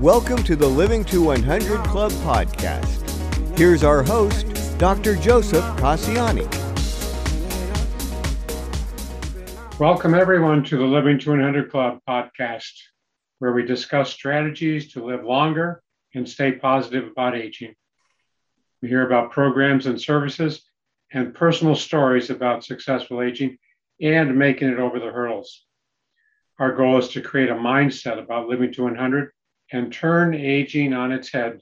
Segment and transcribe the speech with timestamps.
[0.00, 3.58] Welcome to the Living to 100 Club podcast.
[3.58, 4.46] Here's our host,
[4.78, 5.16] Dr.
[5.16, 6.46] Joseph Casciani.
[9.80, 12.70] Welcome, everyone, to the Living to 100 Club podcast,
[13.40, 15.82] where we discuss strategies to live longer
[16.14, 17.74] and stay positive about aging.
[18.80, 20.62] We hear about programs and services
[21.12, 23.58] and personal stories about successful aging
[24.00, 25.64] and making it over the hurdles.
[26.60, 29.32] Our goal is to create a mindset about living to 100
[29.72, 31.60] and turn aging on its head.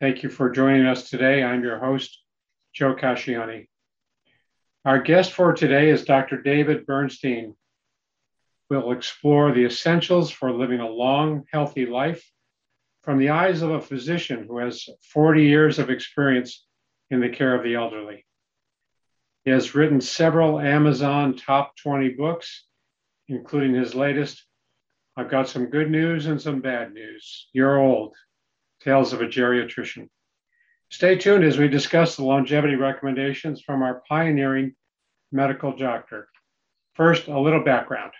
[0.00, 1.42] Thank you for joining us today.
[1.42, 2.22] I'm your host,
[2.72, 3.68] Joe Casciani.
[4.84, 6.40] Our guest for today is Dr.
[6.40, 7.54] David Bernstein.
[8.68, 12.24] We'll explore the essentials for living a long, healthy life
[13.02, 16.66] from the eyes of a physician who has 40 years of experience
[17.10, 18.24] in the care of the elderly.
[19.44, 22.66] He has written several Amazon top 20 books,
[23.28, 24.44] including his latest,
[25.16, 27.48] I've got some good news and some bad news.
[27.52, 28.14] You're old.
[28.82, 30.08] Tales of a Geriatrician.
[30.88, 34.74] Stay tuned as we discuss the longevity recommendations from our pioneering
[35.32, 36.28] medical doctor.
[36.94, 38.12] First, a little background.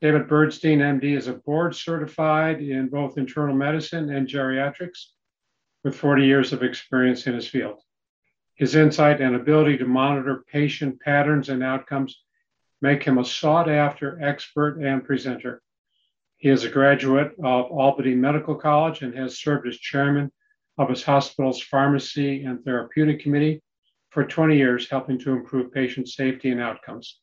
[0.00, 5.06] David Bernstein, MD, is a board certified in both internal medicine and geriatrics
[5.82, 7.80] with 40 years of experience in his field.
[8.54, 12.22] His insight and ability to monitor patient patterns and outcomes
[12.80, 15.62] make him a sought after expert and presenter.
[16.38, 20.30] He is a graduate of Albany Medical College and has served as chairman
[20.78, 23.60] of his hospital's pharmacy and therapeutic committee
[24.10, 27.18] for 20 years, helping to improve patient safety and outcomes.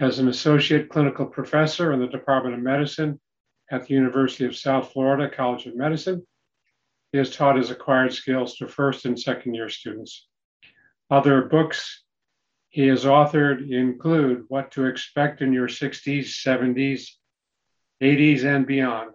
[0.00, 3.20] As an associate clinical professor in the Department of Medicine
[3.70, 6.26] at the University of South Florida College of Medicine,
[7.12, 10.28] he has taught his acquired skills to first and second year students.
[11.10, 12.04] Other books
[12.70, 17.10] he has authored include What to Expect in Your 60s, 70s,
[18.02, 19.12] 80s and beyond.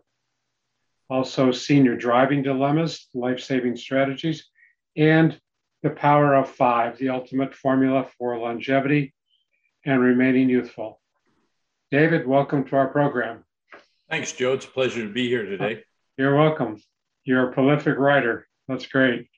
[1.09, 4.47] Also, senior driving dilemmas, life saving strategies,
[4.95, 5.37] and
[5.83, 9.13] the power of five, the ultimate formula for longevity
[9.85, 11.01] and remaining youthful.
[11.91, 13.43] David, welcome to our program.
[14.09, 14.53] Thanks, Joe.
[14.53, 15.83] It's a pleasure to be here today.
[16.17, 16.81] You're welcome.
[17.25, 18.47] You're a prolific writer.
[18.69, 19.29] That's great.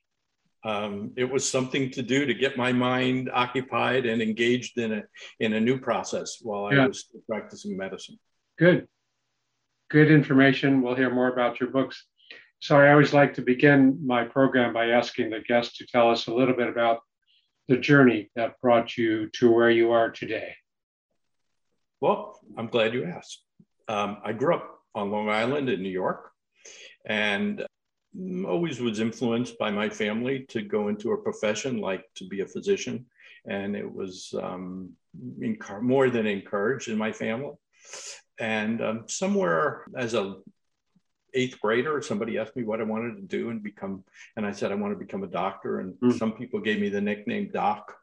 [0.64, 5.04] Um, it was something to do to get my mind occupied and engaged in a
[5.40, 6.84] in a new process while yeah.
[6.84, 8.20] I was practicing medicine.
[8.58, 8.88] Good
[9.90, 10.82] good information.
[10.82, 12.06] We'll hear more about your books.
[12.62, 16.28] So I always like to begin my program by asking the guest to tell us
[16.28, 17.00] a little bit about
[17.68, 20.56] the journey that brought you to where you are today.
[22.02, 23.44] Well, I'm glad you asked.
[23.88, 26.32] Um, I grew up on Long Island in New York
[27.06, 27.66] and
[28.46, 32.48] always was influenced by my family to go into a profession like to be a
[32.48, 33.06] physician.
[33.48, 34.92] And it was um,
[35.82, 37.54] more than encouraged in my family.
[38.40, 40.38] And um, somewhere as a
[41.34, 44.04] eighth grader, somebody asked me what I wanted to do and become,
[44.36, 45.80] and I said I want to become a doctor.
[45.80, 46.18] And mm-hmm.
[46.18, 47.96] some people gave me the nickname Doc.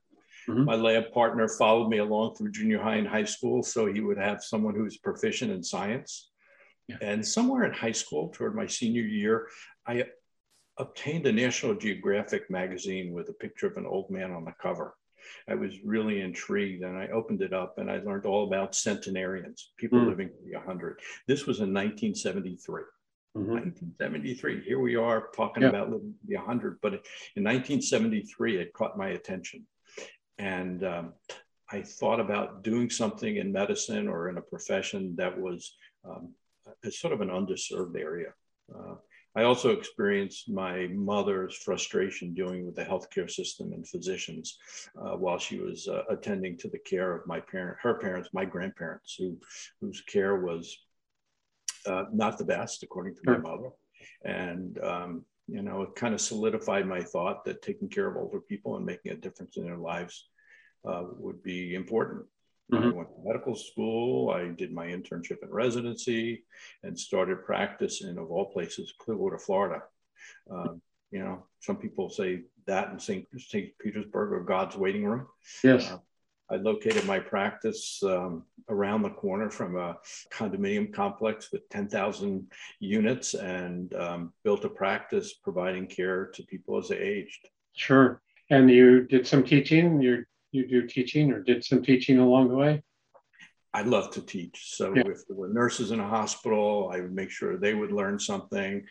[0.49, 0.65] Mm-hmm.
[0.65, 4.19] My lab partner followed me along through junior high and high school, so he would
[4.19, 6.31] have someone who's proficient in science.
[6.87, 6.99] Yeah.
[7.01, 9.49] And somewhere in high school, toward my senior year,
[9.87, 10.05] I
[10.79, 14.95] obtained a National Geographic magazine with a picture of an old man on the cover.
[15.49, 19.73] I was really intrigued and I opened it up and I learned all about centenarians,
[19.77, 20.09] people mm.
[20.09, 21.01] living to be 100.
[21.27, 22.83] This was in 1973.
[23.37, 23.53] Mm-hmm.
[23.53, 24.63] 1973.
[24.63, 25.69] Here we are talking yeah.
[25.69, 26.95] about living to be 100, but
[27.35, 29.67] in 1973, it caught my attention.
[30.39, 31.13] And um,
[31.71, 35.75] I thought about doing something in medicine or in a profession that was
[36.09, 36.33] um,
[36.85, 38.33] a, sort of an underserved area.
[38.75, 38.95] Uh,
[39.37, 44.57] I also experienced my mother's frustration dealing with the healthcare system and physicians
[44.99, 48.47] uh, while she was uh, attending to the care of my parent, her parents, my
[48.47, 49.39] grandparents, who
[49.81, 50.79] whose care was
[51.87, 53.69] uh, not the best, according to my mother.
[54.25, 58.41] And um, you know, it kind of solidified my thought that taking care of older
[58.41, 60.29] people and making a difference in their lives
[60.89, 62.25] uh, would be important.
[62.73, 62.89] Mm-hmm.
[62.89, 64.31] I went to medical school.
[64.31, 66.45] I did my internship and residency
[66.83, 69.83] and started practice in, of all places, Clearwater, Florida.
[70.51, 70.83] Um,
[71.13, 73.27] You know, some people say that in St.
[73.39, 73.71] St.
[73.79, 75.27] Petersburg or God's waiting room.
[75.63, 75.91] Yes.
[75.91, 75.99] Uh,
[76.51, 79.97] I located my practice um, around the corner from a
[80.33, 82.47] condominium complex with 10,000
[82.81, 87.49] units and um, built a practice providing care to people as they aged.
[87.75, 88.21] Sure.
[88.51, 90.01] And you did some teaching?
[90.01, 90.25] You
[90.57, 92.83] you do teaching or did some teaching along the way?
[93.75, 94.75] I love to teach.
[94.75, 95.03] So yeah.
[95.07, 98.85] if there were nurses in a hospital, I would make sure they would learn something.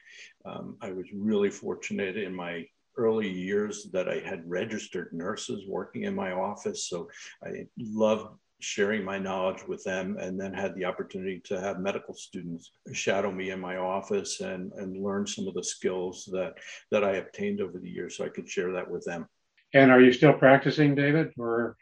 [0.45, 2.67] Um, I was really fortunate in my
[2.97, 6.87] early years that I had registered nurses working in my office.
[6.87, 7.09] So
[7.43, 12.13] I loved sharing my knowledge with them and then had the opportunity to have medical
[12.13, 16.53] students shadow me in my office and, and learn some of the skills that,
[16.91, 19.27] that I obtained over the years so I could share that with them.
[19.75, 21.75] And are you still practicing, David, or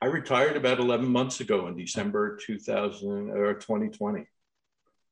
[0.00, 4.26] I retired about 11 months ago in December 2000 or 2020.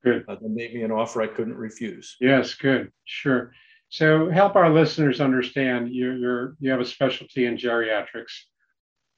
[0.03, 0.25] Good.
[0.27, 2.17] Uh, they made me an offer I couldn't refuse.
[2.19, 2.91] Yes, good.
[3.05, 3.53] Sure.
[3.91, 8.33] So help our listeners understand you're, you're you have a specialty in geriatrics.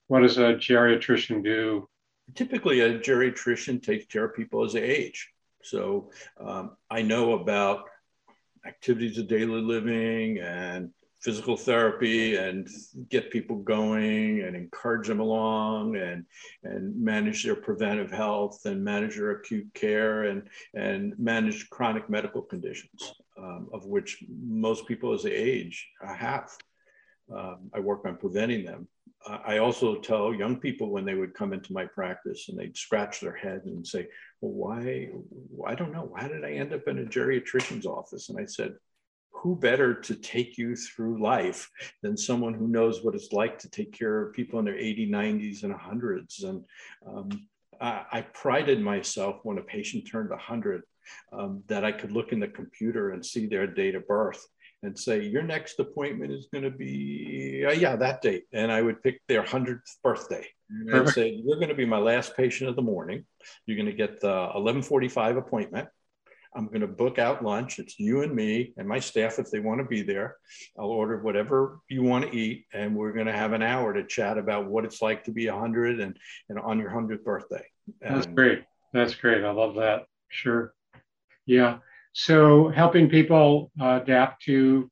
[0.09, 1.89] What does a geriatrician do?
[2.35, 5.29] Typically, a geriatrician takes care of people as they age.
[5.63, 6.11] So
[6.41, 7.85] um, I know about
[8.67, 12.69] activities of daily living and physical therapy and
[13.09, 16.25] get people going and encourage them along and
[16.63, 22.43] and manage their preventive health and manage their acute care and and manage chronic medical
[22.43, 26.51] conditions um, of which most people as they age have.
[27.35, 28.89] Um, i work on preventing them.
[29.27, 33.21] I also tell young people when they would come into my practice and they'd scratch
[33.21, 34.07] their head and say
[34.41, 35.11] well why
[35.67, 36.09] i don't know.
[36.11, 38.29] Why did i end up in a geriatrician's office?
[38.29, 38.75] And i said
[39.39, 41.71] who better to take you through life
[42.03, 45.11] than someone who knows what it's like to take care of people in their 80s,
[45.11, 46.45] 90s, and 100s?
[46.45, 46.65] And
[47.07, 47.29] um,
[47.81, 50.83] I, I, prided myself when a patient turned 100
[51.33, 54.45] um, that I could look in the computer and see their date of birth
[54.83, 58.45] and say, Your next appointment is going to be, uh, yeah, that date.
[58.53, 60.47] And I would pick their 100th birthday.
[60.71, 63.25] And say, You're going to be my last patient of the morning.
[63.67, 65.89] You're going to get the 1145 appointment
[66.55, 67.79] I'm going to book out lunch.
[67.79, 70.37] It's you and me and my staff if they want to be there.
[70.79, 74.07] I'll order whatever you want to eat, and we're going to have an hour to
[74.07, 76.17] chat about what it's like to be 100 and,
[76.49, 77.65] and on your 100th birthday.
[78.03, 78.65] And That's great.
[78.93, 79.45] That's great.
[79.45, 80.07] I love that.
[80.29, 80.73] Sure.
[81.47, 81.79] Yeah.
[82.13, 84.91] So helping people uh, adapt to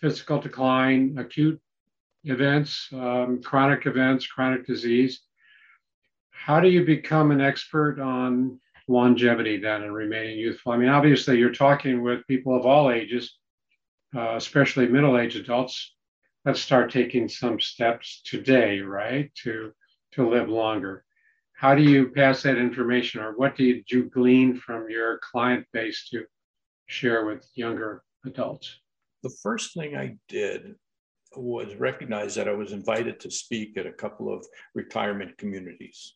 [0.00, 1.60] physical decline, acute
[2.24, 5.20] events, um, chronic events, chronic disease.
[6.30, 10.72] How do you become an expert on longevity then and remaining youthful?
[10.72, 13.36] I mean, obviously, you're talking with people of all ages,
[14.14, 15.94] uh, especially middle aged adults.
[16.44, 19.72] Let's start taking some steps today, right, to
[20.12, 21.04] to live longer.
[21.52, 26.08] How do you pass that information, or what did you glean from your client base
[26.10, 26.24] to
[26.86, 28.78] share with younger adults?
[29.22, 30.74] The first thing I did
[31.34, 36.14] was recognize that I was invited to speak at a couple of retirement communities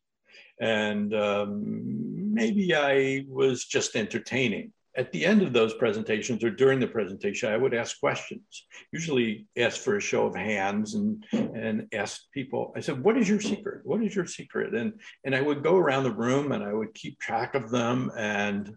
[0.60, 4.72] and um, maybe I was just entertaining.
[4.96, 9.46] At the end of those presentations or during the presentation, I would ask questions, usually
[9.56, 13.40] ask for a show of hands and, and ask people, I said, what is your
[13.40, 13.82] secret?
[13.84, 14.74] What is your secret?
[14.74, 14.94] And,
[15.24, 18.10] and I would go around the room and I would keep track of them.
[18.16, 18.74] And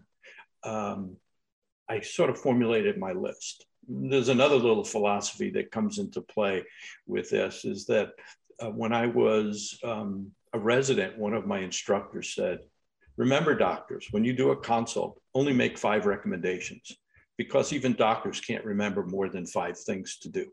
[0.62, 1.16] um,
[1.88, 3.66] I sort of formulated my list.
[3.88, 6.64] There's another little philosophy that comes into play
[7.06, 8.10] with this is that
[8.60, 12.60] uh, when I was um, a resident, one of my instructors said,
[13.16, 16.96] Remember, doctors, when you do a consult, only make five recommendations
[17.36, 20.46] because even doctors can't remember more than five things to do.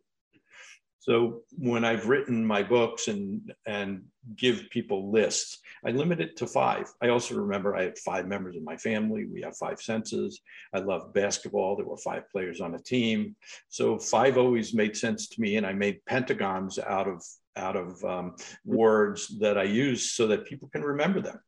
[1.01, 4.03] So when I've written my books and and
[4.35, 6.93] give people lists, I limit it to five.
[7.01, 9.25] I also remember I had five members of my family.
[9.25, 10.41] We have five senses.
[10.75, 11.75] I love basketball.
[11.75, 13.35] There were five players on a team.
[13.69, 15.55] So five always made sense to me.
[15.55, 17.25] And I made pentagons out of
[17.55, 21.39] out of um, words that I use so that people can remember them.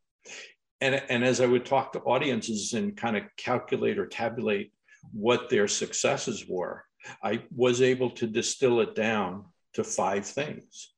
[0.84, 4.74] And, and as I would talk to audiences and kind of calculate or tabulate
[5.14, 6.84] what their successes were,
[7.24, 10.92] I was able to distill it down to five things.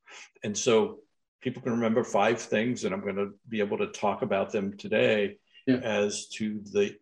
[0.43, 1.01] And so
[1.39, 4.75] people can remember five things, and I'm going to be able to talk about them
[4.75, 5.37] today
[5.67, 5.75] yeah.
[5.75, 6.95] as to the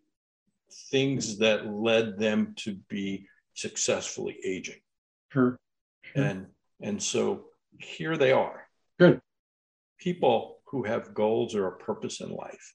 [0.90, 4.80] things that led them to be successfully aging.
[5.32, 5.58] Sure.
[6.02, 6.22] sure.
[6.22, 6.46] And
[6.82, 7.46] and so
[7.78, 8.68] here they are.
[8.98, 9.22] Good.
[9.98, 12.74] People who have goals or a purpose in life.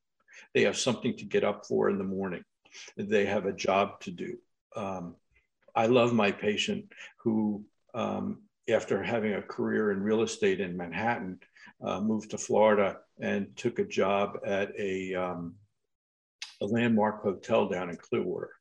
[0.54, 2.44] They have something to get up for in the morning.
[2.96, 4.38] They have a job to do.
[4.74, 5.18] Um,
[5.76, 6.86] I love my patient
[7.18, 11.42] who, um, after having a career in real estate in Manhattan,
[11.84, 15.56] uh, moved to Florida and took a job at a, um,
[16.62, 18.52] a landmark hotel down in Clearwater.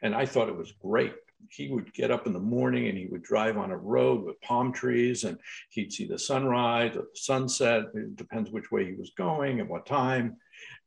[0.00, 1.14] And I thought it was great
[1.50, 4.40] he would get up in the morning and he would drive on a road with
[4.40, 5.38] palm trees and
[5.70, 7.84] he'd see the sunrise or the sunset.
[7.94, 10.36] It depends which way he was going and what time.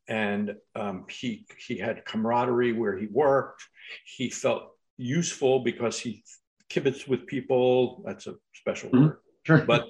[0.07, 3.63] And um, he, he had camaraderie where he worked.
[4.05, 6.23] He felt useful because he
[6.69, 8.03] kibitzed with people.
[8.05, 9.05] That's a special mm-hmm.
[9.05, 9.17] word.
[9.43, 9.65] Sure.
[9.65, 9.87] But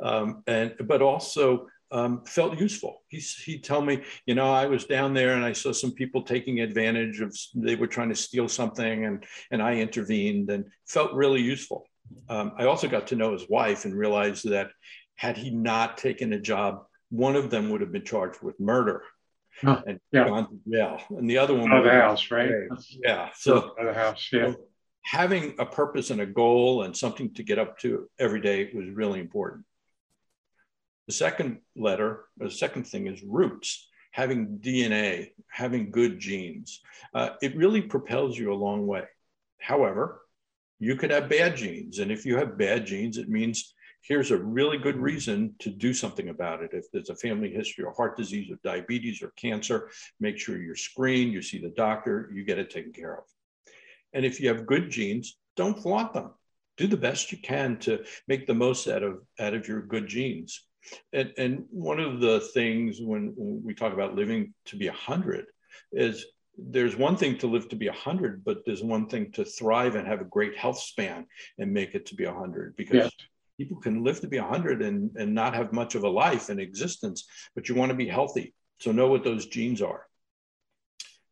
[0.00, 3.02] um, and but also um, felt useful.
[3.08, 6.22] He's, he'd tell me, you know, I was down there and I saw some people
[6.22, 11.14] taking advantage of, they were trying to steal something and, and I intervened and felt
[11.14, 11.86] really useful.
[12.28, 14.70] Um, I also got to know his wife and realized that
[15.14, 19.02] had he not taken a job, one of them would have been charged with murder
[19.62, 20.26] huh, and yeah.
[20.26, 21.00] gone to jail.
[21.10, 22.50] And the other one of the house, right?
[22.90, 23.30] Yeah.
[23.36, 24.50] So the house, yeah.
[24.50, 24.56] So
[25.04, 28.88] having a purpose and a goal and something to get up to every day was
[28.88, 29.64] really important.
[31.06, 36.80] The second letter, the second thing is roots, having DNA, having good genes.
[37.12, 39.04] Uh, it really propels you a long way.
[39.58, 40.22] However,
[40.78, 41.98] you could have bad genes.
[41.98, 45.94] And if you have bad genes, it means here's a really good reason to do
[45.94, 46.70] something about it.
[46.72, 50.76] If there's a family history of heart disease or diabetes or cancer, make sure you're
[50.76, 53.24] screened, you see the doctor, you get it taken care of.
[54.12, 56.32] And if you have good genes, don't flaunt them.
[56.76, 60.06] Do the best you can to make the most out of, out of your good
[60.06, 60.66] genes.
[61.12, 65.46] And, and one of the things when, when we talk about living to be 100
[65.92, 66.26] is
[66.56, 70.06] there's one thing to live to be 100, but there's one thing to thrive and
[70.06, 71.26] have a great health span
[71.58, 73.10] and make it to be 100 because
[73.58, 76.60] people can live to be 100 and, and not have much of a life and
[76.60, 78.54] existence, but you want to be healthy.
[78.78, 80.06] So know what those genes are.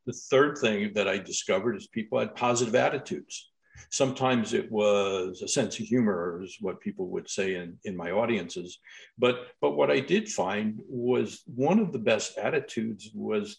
[0.06, 3.51] The third thing that I discovered is people had positive attitudes.
[3.90, 8.10] Sometimes it was a sense of humor, is what people would say in, in my
[8.10, 8.78] audiences.
[9.18, 13.58] But, but what I did find was one of the best attitudes was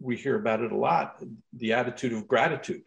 [0.00, 1.22] we hear about it a lot
[1.56, 2.84] the attitude of gratitude.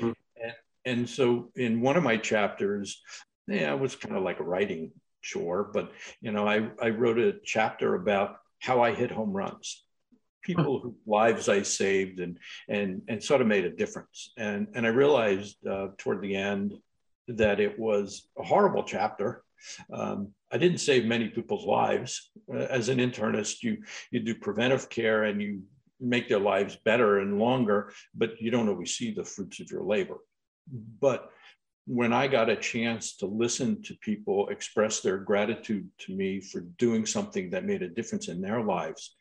[0.00, 0.14] Mm.
[0.42, 3.02] And, and so in one of my chapters,
[3.46, 7.18] yeah, it was kind of like a writing chore, but you know, I, I wrote
[7.18, 9.84] a chapter about how I hit home runs
[10.42, 14.32] people whose lives I saved and and and sort of made a difference.
[14.36, 16.74] And and I realized uh, toward the end
[17.28, 19.42] that it was a horrible chapter.
[19.92, 22.30] Um, I didn't save many people's lives.
[22.52, 23.78] Uh, as an internist, you
[24.10, 25.62] you do preventive care and you
[26.00, 29.82] make their lives better and longer, but you don't always see the fruits of your
[29.82, 30.18] labor.
[31.00, 31.30] But
[31.86, 36.60] when I got a chance to listen to people express their gratitude to me for
[36.76, 39.16] doing something that made a difference in their lives,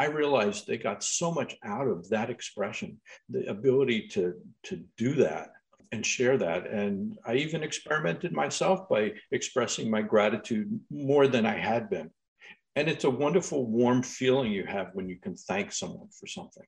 [0.00, 5.12] I realized they got so much out of that expression, the ability to, to do
[5.16, 5.50] that
[5.92, 6.70] and share that.
[6.70, 12.08] And I even experimented myself by expressing my gratitude more than I had been.
[12.76, 16.64] And it's a wonderful, warm feeling you have when you can thank someone for something.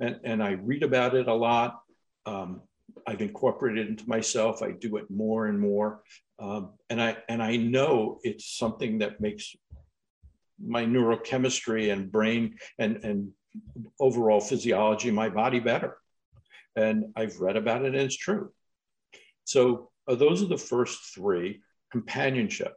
[0.00, 1.78] And, and I read about it a lot.
[2.24, 2.62] Um,
[3.06, 4.60] I've incorporated it into myself.
[4.60, 6.02] I do it more and more.
[6.40, 9.54] Um, and I and I know it's something that makes
[10.64, 13.30] my neurochemistry and brain and, and
[14.00, 15.96] overall physiology, my body better.
[16.74, 18.50] And I've read about it and it's true.
[19.44, 22.74] So uh, those are the first three companionship.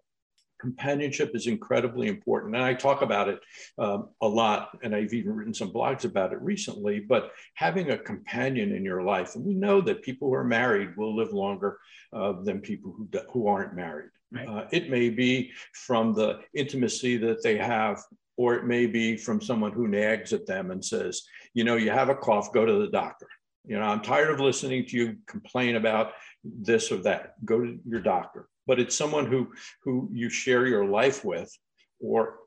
[0.60, 2.56] Companionship is incredibly important.
[2.56, 3.40] And I talk about it
[3.78, 7.00] um, a lot, and I've even written some blogs about it recently.
[7.00, 10.98] But having a companion in your life, and we know that people who are married
[10.98, 11.80] will live longer
[12.12, 14.10] uh, than people who, who aren't married.
[14.32, 14.48] Right.
[14.48, 18.02] Uh, it may be from the intimacy that they have,
[18.38, 21.90] or it may be from someone who nags at them and says, you know, you
[21.90, 23.28] have a cough, go to the doctor.
[23.66, 27.44] You know, I'm tired of listening to you complain about this or that.
[27.44, 28.48] Go to your doctor.
[28.66, 29.52] But it's someone who
[29.84, 31.52] who you share your life with,
[32.00, 32.38] or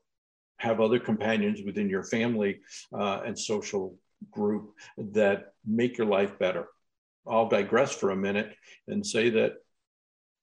[0.57, 2.61] have other companions within your family
[2.97, 3.97] uh, and social
[4.31, 6.67] group that make your life better.
[7.27, 8.55] I'll digress for a minute
[8.87, 9.55] and say that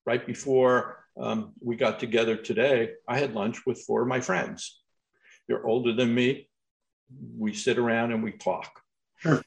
[0.07, 2.91] right before um, we got together today.
[3.09, 4.81] I had lunch with four of my friends.
[5.49, 6.49] They're older than me.
[7.37, 8.81] We sit around and we talk.
[9.19, 9.43] Sure.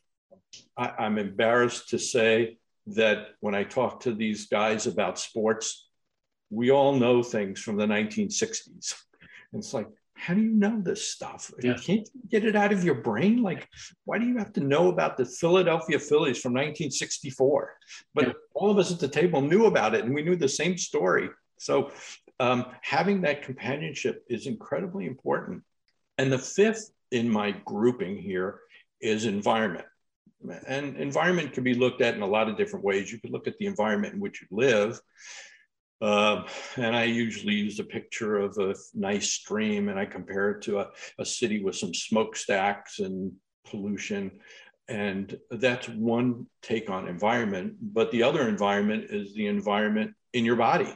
[0.77, 5.87] I, I'm embarrassed to say that when I talk to these guys about sports,
[6.49, 8.95] we all know things from the 1960s.
[9.51, 11.51] And it's like, how do you know this stuff?
[11.61, 11.73] Yeah.
[11.73, 13.41] Can't you get it out of your brain?
[13.41, 13.67] Like,
[14.05, 17.73] why do you have to know about the Philadelphia Phillies from 1964?
[18.13, 18.33] But yeah.
[18.53, 21.29] all of us at the table knew about it and we knew the same story.
[21.63, 21.91] So
[22.39, 25.63] um, having that companionship is incredibly important.
[26.17, 28.59] And the fifth in my grouping here
[29.01, 29.85] is environment.
[30.67, 33.11] And environment can be looked at in a lot of different ways.
[33.11, 34.99] You could look at the environment in which you live.
[36.01, 36.43] Uh,
[36.75, 40.79] and I usually use a picture of a nice stream and I compare it to
[40.79, 43.31] a, a city with some smokestacks and
[43.65, 44.31] pollution.
[44.89, 47.75] and that's one take on environment.
[47.81, 50.93] But the other environment is the environment in your body.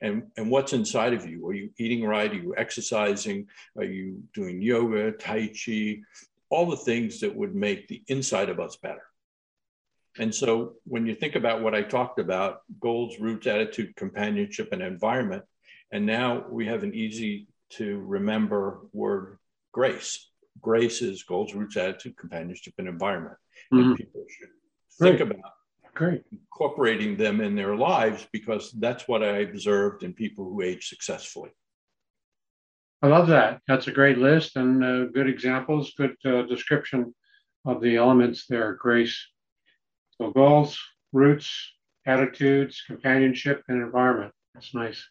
[0.00, 1.46] And, and what's inside of you?
[1.46, 2.30] Are you eating right?
[2.30, 3.46] Are you exercising?
[3.76, 5.98] Are you doing yoga, Tai Chi?
[6.50, 9.02] All the things that would make the inside of us better.
[10.18, 14.82] And so when you think about what I talked about goals, roots, attitude, companionship, and
[14.82, 15.44] environment,
[15.92, 19.38] and now we have an easy to remember word
[19.72, 20.30] grace.
[20.62, 23.36] Grace is goals, roots, attitude, companionship, and environment.
[23.72, 23.88] Mm-hmm.
[23.88, 24.48] And people should
[24.98, 25.30] think Great.
[25.30, 25.52] about
[25.96, 26.22] Great.
[26.30, 31.50] incorporating them in their lives because that's what I observed in people who age successfully.
[33.00, 33.62] I love that.
[33.66, 37.14] That's a great list and uh, good examples, good uh, description
[37.64, 38.74] of the elements there.
[38.74, 39.16] Grace,
[40.18, 40.78] so goals,
[41.14, 41.50] roots,
[42.06, 44.32] attitudes, companionship, and environment.
[44.52, 45.02] That's nice.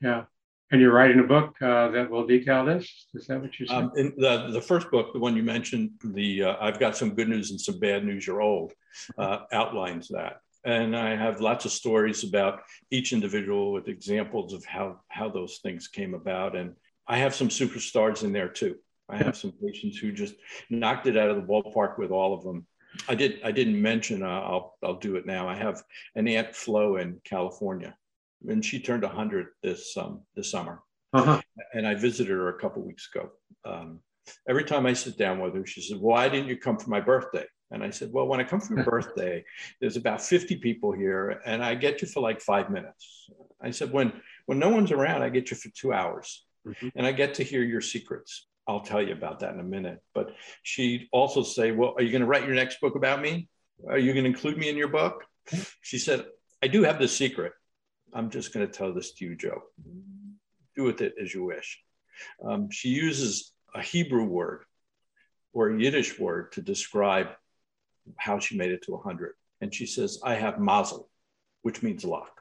[0.00, 0.24] Yeah.
[0.70, 3.06] And you're writing a book uh, that will detail this.
[3.14, 3.76] Is that what you said?
[3.76, 7.14] Um, in the the first book, the one you mentioned, the uh, I've got some
[7.14, 8.26] good news and some bad news.
[8.26, 8.72] You're old,
[9.18, 14.64] uh, outlines that, and I have lots of stories about each individual with examples of
[14.64, 16.74] how how those things came about, and
[17.06, 18.76] I have some superstars in there too.
[19.08, 20.34] I have some patients who just
[20.68, 22.66] knocked it out of the ballpark with all of them.
[23.08, 23.40] I did.
[23.44, 24.24] I didn't mention.
[24.24, 25.48] Uh, I'll I'll do it now.
[25.48, 25.84] I have
[26.16, 27.94] an aunt Flo in California
[28.48, 30.82] and she turned 100 this um, this summer.
[31.12, 31.40] Uh-huh.
[31.72, 33.30] And I visited her a couple weeks ago.
[33.64, 34.00] Um,
[34.48, 37.00] every time I sit down with her, she said, "Why didn't you come for my
[37.00, 39.44] birthday?" And I said, "Well, when I come for your birthday,
[39.80, 43.92] there's about 50 people here, and I get you for like five minutes." I said,
[43.92, 44.12] "When
[44.46, 46.88] when no one's around, I get you for two hours, mm-hmm.
[46.94, 50.00] and I get to hear your secrets." I'll tell you about that in a minute.
[50.12, 53.48] But she'd also say, Well, are you going to write your next book about me?
[53.88, 55.24] Are you going to include me in your book?
[55.82, 56.24] She said,
[56.62, 57.52] I do have this secret.
[58.16, 59.62] I'm just going to tell this to you, Joe.
[60.74, 61.78] Do with it as you wish.
[62.42, 64.64] Um, she uses a Hebrew word
[65.52, 67.28] or a Yiddish word to describe
[68.16, 69.34] how she made it to 100.
[69.60, 71.10] And she says, I have mazel,
[71.60, 72.40] which means luck.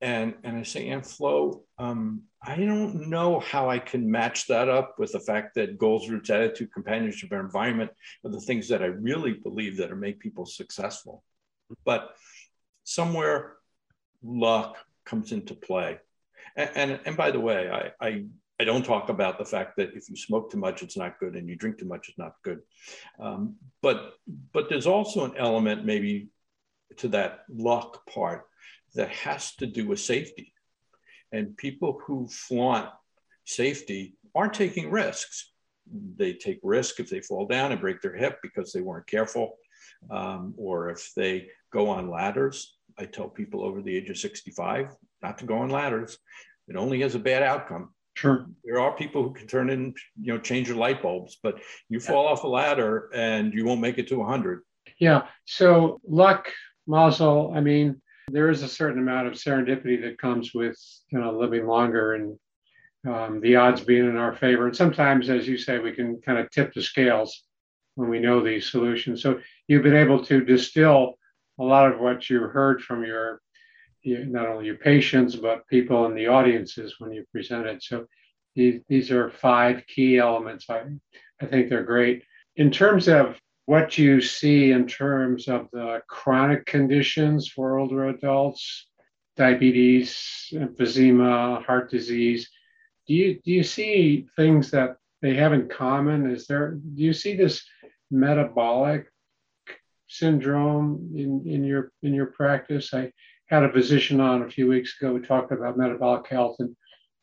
[0.00, 4.68] And, and I say, Aunt Flo, um, I don't know how I can match that
[4.68, 7.90] up with the fact that goals, roots, attitude, companionship, and environment
[8.24, 11.24] are the things that I really believe that are make people successful.
[11.84, 12.10] But
[12.84, 13.54] somewhere
[14.22, 15.98] luck, comes into play.
[16.56, 18.24] And, and, and by the way, I, I,
[18.60, 21.36] I, don't talk about the fact that if you smoke too much, it's not good,
[21.36, 22.60] and you drink too much, it's not good.
[23.18, 24.14] Um, but,
[24.52, 26.28] but there's also an element maybe
[26.98, 28.44] to that luck part
[28.94, 30.52] that has to do with safety.
[31.32, 32.88] And people who flaunt
[33.44, 35.52] safety aren't taking risks.
[36.16, 39.56] They take risk if they fall down and break their hip because they weren't careful,
[40.10, 44.88] um, or if they go on ladders I tell people over the age of 65
[45.22, 46.18] not to go on ladders.
[46.68, 47.90] It only has a bad outcome.
[48.14, 48.46] Sure.
[48.64, 52.00] There are people who can turn in, you know, change your light bulbs, but you
[52.00, 54.62] fall off a ladder and you won't make it to 100.
[54.98, 55.26] Yeah.
[55.44, 56.48] So luck,
[56.86, 60.76] mazel, I mean, there is a certain amount of serendipity that comes with,
[61.10, 62.38] you know, living longer and
[63.06, 64.66] um, the odds being in our favor.
[64.66, 67.44] And sometimes, as you say, we can kind of tip the scales
[67.94, 69.22] when we know these solutions.
[69.22, 71.18] So you've been able to distill
[71.58, 73.40] a lot of what you heard from your,
[74.04, 77.82] not only your patients but people in the audiences when you presented.
[77.82, 78.06] So
[78.54, 80.66] these, these are five key elements.
[80.70, 80.82] I,
[81.40, 82.24] I think they're great.
[82.56, 88.86] In terms of what you see in terms of the chronic conditions for older adults,
[89.36, 92.48] diabetes, emphysema, heart disease,
[93.06, 96.30] do you do you see things that they have in common?
[96.30, 97.64] Is there do you see this
[98.10, 99.06] metabolic
[100.08, 102.92] syndrome in, in your in your practice?
[102.94, 103.12] I
[103.48, 106.76] had a physician on a few weeks ago who talked about metabolic health and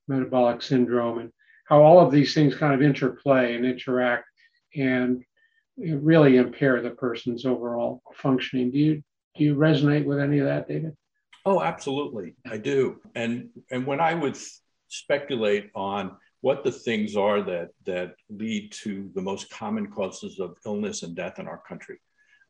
[0.08, 1.32] metabolic syndrome and
[1.66, 4.26] how all of these things kind of interplay and interact
[4.76, 5.24] and
[5.78, 8.72] really impair the person's overall functioning.
[8.72, 9.04] Do you
[9.36, 10.96] do you resonate with any of that, David?
[11.46, 13.00] Oh, absolutely, I do.
[13.16, 14.38] And and when I would
[14.88, 20.58] speculate on what the things are that that lead to the most common causes of
[20.66, 21.98] illness and death in our country,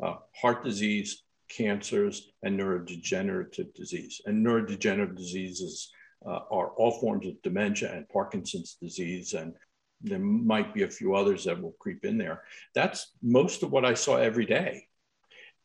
[0.01, 4.21] uh, heart disease, cancers, and neurodegenerative disease.
[4.25, 5.91] And neurodegenerative diseases
[6.25, 9.53] uh, are all forms of dementia and Parkinson's disease, and
[10.01, 12.43] there might be a few others that will creep in there.
[12.73, 14.87] That's most of what I saw every day.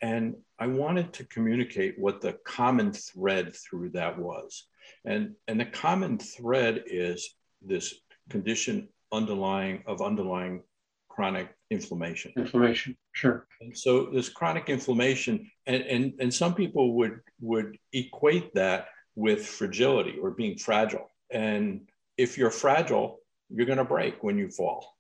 [0.01, 4.67] And I wanted to communicate what the common thread through that was.
[5.05, 7.95] And, and the common thread is this
[8.31, 10.63] condition underlying of underlying
[11.09, 12.33] chronic inflammation.
[12.37, 13.47] Inflammation, sure.
[13.61, 19.45] And so this chronic inflammation, and, and, and some people would, would equate that with
[19.47, 21.11] fragility or being fragile.
[21.31, 23.19] And if you're fragile,
[23.51, 24.95] you're going to break when you fall.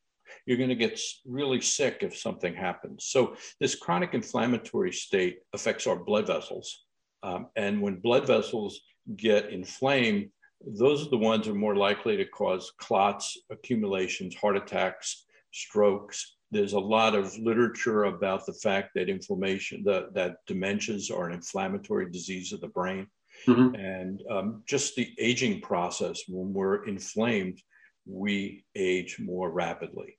[0.46, 3.06] you're going to get really sick if something happens.
[3.06, 6.84] So, this chronic inflammatory state affects our blood vessels.
[7.22, 8.80] Um, and when blood vessels
[9.16, 10.30] get inflamed,
[10.66, 16.37] those are the ones are more likely to cause clots, accumulations, heart attacks, strokes.
[16.50, 21.34] There's a lot of literature about the fact that inflammation, the, that dementias are an
[21.34, 23.06] inflammatory disease of the brain.
[23.46, 23.74] Mm-hmm.
[23.74, 27.60] And um, just the aging process, when we're inflamed,
[28.06, 30.18] we age more rapidly.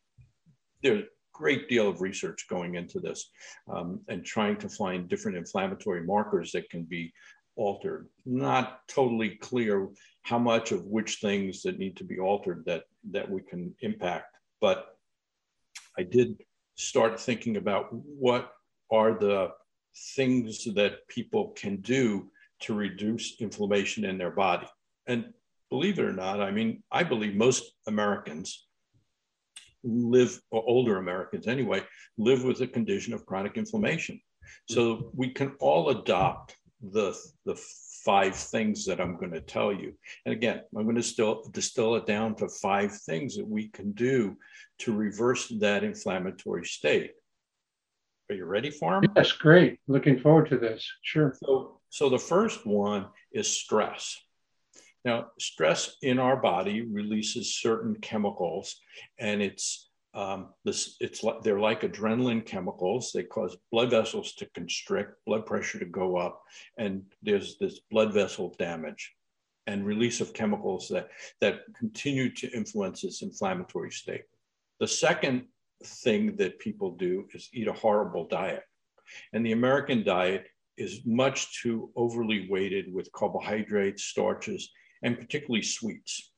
[0.84, 3.30] There's a great deal of research going into this
[3.72, 7.12] um, and trying to find different inflammatory markers that can be
[7.56, 8.08] altered.
[8.26, 9.90] Not totally clear
[10.22, 14.38] how much of which things that need to be altered that, that we can impact.
[14.62, 14.96] But
[16.00, 16.42] I did
[16.76, 18.54] start thinking about what
[18.90, 19.52] are the
[20.16, 22.32] things that people can do
[22.62, 24.68] to reduce inflammation in their body.
[25.08, 25.34] And
[25.70, 28.66] believe it or not, I mean, I believe most Americans
[29.84, 31.84] live, or older Americans anyway,
[32.18, 34.22] live with a condition of chronic inflammation.
[34.70, 37.14] So we can all adopt the,
[37.46, 37.62] the
[38.06, 39.94] five things that I'm going to tell you.
[40.26, 43.92] And again, I'm going to still distill it down to five things that we can
[43.92, 44.38] do
[44.80, 47.12] to reverse that inflammatory state.
[48.30, 49.12] Are you ready for them?
[49.16, 49.80] Yes, great.
[49.88, 50.88] Looking forward to this.
[51.02, 51.36] Sure.
[51.44, 54.18] So, so the first one is stress.
[55.04, 58.76] Now, stress in our body releases certain chemicals,
[59.18, 63.12] and it's um, this it's like they're like adrenaline chemicals.
[63.14, 66.42] They cause blood vessels to constrict, blood pressure to go up,
[66.78, 69.14] and there's this blood vessel damage
[69.68, 71.10] and release of chemicals that
[71.42, 74.24] that continue to influence this inflammatory state.
[74.80, 75.46] The second
[75.84, 78.64] thing that people do is eat a horrible diet,
[79.34, 84.72] and the American diet is much too overly weighted with carbohydrates, starches,
[85.04, 86.32] and particularly sweets.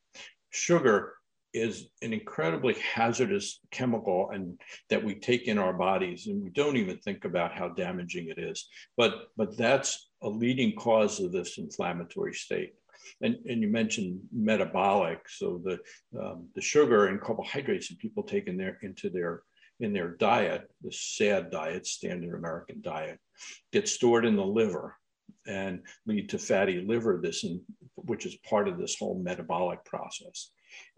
[0.49, 1.13] Sugar
[1.53, 4.59] is an incredibly hazardous chemical and
[4.89, 8.39] that we take in our bodies and we don't even think about how damaging it
[8.39, 8.67] is.
[8.97, 12.73] But but that's a leading cause of this inflammatory state.
[13.21, 15.27] And, and you mentioned metabolic.
[15.27, 15.79] So the
[16.19, 19.43] um, the sugar and carbohydrates that people take in their into their
[19.79, 23.17] in their diet the sad diet standard american diet
[23.73, 24.95] get stored in the liver
[25.47, 27.59] and lead to fatty liver this in,
[27.95, 30.51] which is part of this whole metabolic process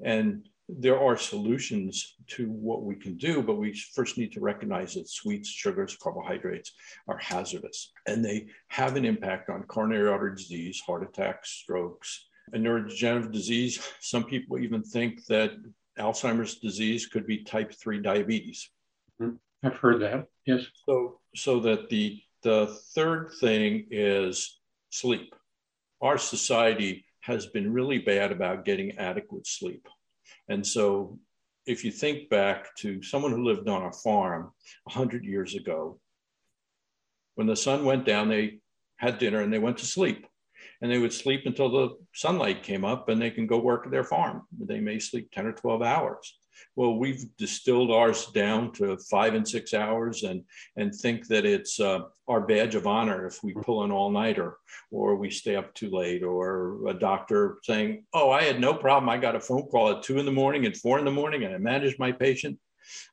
[0.04, 4.94] and there are solutions to what we can do, but we first need to recognize
[4.94, 6.72] that sweets, sugars, carbohydrates
[7.08, 12.66] are hazardous and they have an impact on coronary artery disease, heart attacks, strokes, and
[12.66, 13.86] neurodegenerative disease.
[14.00, 15.52] Some people even think that
[16.00, 18.70] Alzheimer's disease could be type 3 diabetes.
[19.22, 19.36] Mm-hmm.
[19.66, 20.66] I've heard that, yes.
[20.86, 24.60] So, so that the, the third thing is
[24.90, 25.34] sleep.
[26.02, 29.88] Our society has been really bad about getting adequate sleep.
[30.50, 31.20] And so
[31.66, 34.52] if you think back to someone who lived on a farm
[34.84, 36.00] 100 years ago,
[37.36, 38.60] when the sun went down, they
[38.98, 40.28] had dinner and they went to sleep.
[40.82, 43.92] And they would sleep until the sunlight came up and they can go work at
[43.92, 44.44] their farm.
[44.60, 46.38] They may sleep 10 or 12 hours.
[46.76, 50.44] Well, we've distilled ours down to five and six hours and,
[50.76, 54.58] and think that it's uh, our badge of honor if we pull an all nighter
[54.92, 59.10] or we stay up too late or a doctor saying, Oh, I had no problem.
[59.10, 61.44] I got a phone call at two in the morning and four in the morning
[61.44, 62.60] and I managed my patient.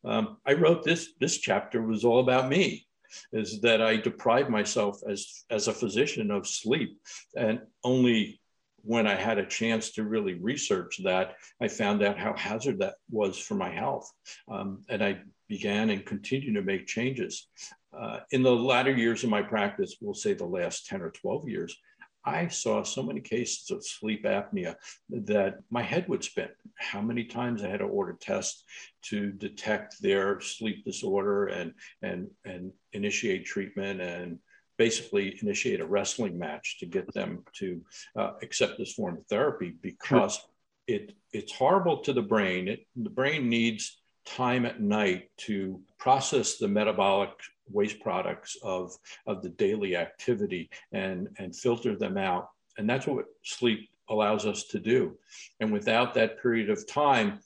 [0.04, 2.86] Um, I wrote this, this chapter was all about me
[3.32, 6.98] is that I deprived myself as, as a physician of sleep
[7.36, 8.39] and only
[8.82, 12.94] when I had a chance to really research that, I found out how hazard that
[13.10, 14.10] was for my health.
[14.50, 17.48] Um, and I began and continue to make changes.
[17.96, 21.48] Uh, in the latter years of my practice, we'll say the last 10 or 12
[21.48, 21.76] years,
[22.24, 24.76] I saw so many cases of sleep apnea
[25.08, 26.48] that my head would spin.
[26.76, 28.64] How many times I had to order tests
[29.04, 34.38] to detect their sleep disorder and, and, and initiate treatment and
[34.80, 37.82] basically initiate a wrestling match to get them to
[38.16, 40.96] uh, accept this form of therapy because sure.
[40.96, 42.66] it it's horrible to the brain.
[42.66, 47.28] It, the brain needs time at night to process the metabolic
[47.70, 52.48] waste products of, of the daily activity and, and filter them out.
[52.78, 55.18] And that's what sleep allows us to do.
[55.60, 57.40] And without that period of time,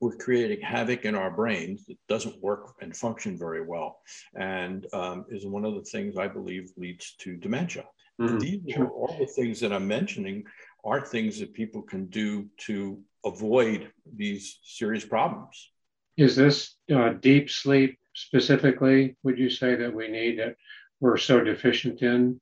[0.00, 3.98] we're creating havoc in our brains that doesn't work and function very well,
[4.34, 7.84] and um, is one of the things I believe leads to dementia.
[8.20, 8.38] Mm-hmm.
[8.38, 10.44] These are all the things that I'm mentioning
[10.84, 15.70] are things that people can do to avoid these serious problems.
[16.16, 19.16] Is this uh, deep sleep specifically?
[19.22, 20.56] Would you say that we need that
[21.00, 22.40] we're so deficient in?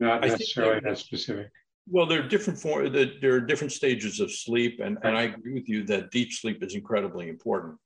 [0.00, 1.50] Not necessarily that specific.
[1.90, 5.68] Well, there are different there are different stages of sleep, and, and I agree with
[5.68, 7.78] you that deep sleep is incredibly important.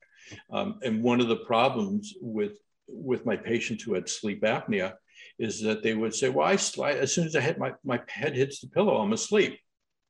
[0.50, 4.94] Um, and one of the problems with with my patients who had sleep apnea
[5.38, 8.34] is that they would say, "Well, I, as soon as I hit my my head
[8.34, 9.58] hits the pillow, I'm asleep."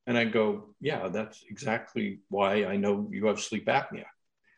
[0.06, 4.06] And I go, "Yeah, that's exactly why I know you have sleep apnea."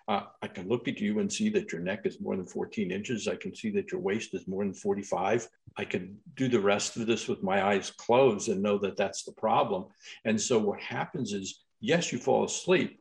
[0.07, 2.91] Uh, I can look at you and see that your neck is more than 14
[2.91, 3.27] inches.
[3.27, 5.49] I can see that your waist is more than 45.
[5.79, 9.25] I can do the rest of this with my eyes closed and know that that's
[9.25, 9.87] the problem.
[10.27, 13.01] And so what happens is, yes, you fall asleep,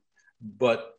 [0.58, 0.94] but